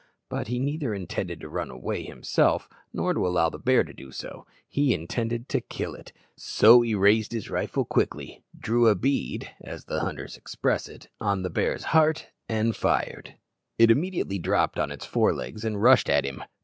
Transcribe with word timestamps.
But 0.29 0.47
he 0.47 0.57
neither 0.57 0.95
intended 0.95 1.41
to 1.41 1.47
run 1.47 1.69
away 1.69 2.01
himself 2.01 2.67
nor 2.91 3.13
to 3.13 3.27
allow 3.27 3.49
the 3.51 3.59
bear 3.59 3.83
to 3.83 3.93
do 3.93 4.11
so; 4.11 4.47
he 4.67 4.95
intended 4.95 5.47
to 5.49 5.61
kill 5.61 5.93
it, 5.93 6.11
so 6.35 6.81
he 6.81 6.95
raised 6.95 7.33
his 7.33 7.51
rifle 7.51 7.85
quickly, 7.85 8.41
"drew 8.59 8.87
a 8.87 8.95
bead," 8.95 9.51
as 9.63 9.85
the 9.85 9.99
hunters 10.01 10.37
express 10.37 10.89
it, 10.89 11.07
on 11.19 11.43
the 11.43 11.51
bear's 11.51 11.83
heart, 11.83 12.29
and 12.49 12.75
fired. 12.75 13.35
It 13.77 13.91
immediately 13.91 14.39
dropped 14.39 14.79
on 14.79 14.91
its 14.91 15.05
fore 15.05 15.35
legs 15.35 15.63
and 15.63 15.79
rushed 15.83 16.09
at 16.09 16.25
him. 16.25 16.43